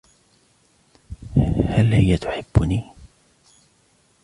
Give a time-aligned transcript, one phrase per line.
[1.69, 2.83] هل هي تحبني؟